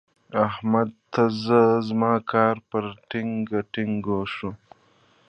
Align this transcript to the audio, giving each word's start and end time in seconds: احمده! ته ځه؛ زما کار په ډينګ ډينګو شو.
احمده! 0.45 0.95
ته 1.13 1.23
ځه؛ 1.43 1.61
زما 1.89 2.13
کار 2.31 2.55
په 2.69 2.77
ډينګ 3.09 3.49
ډينګو 3.71 4.19
شو. 4.33 4.49